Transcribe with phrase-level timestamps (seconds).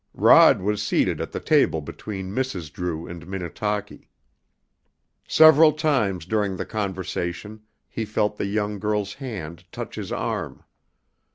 [0.15, 2.73] Rod was seated at the table between Mrs.
[2.73, 4.09] Drew and Minnetaki.
[5.27, 10.63] Several times during the conversation he felt the young girl's hand touch his arm.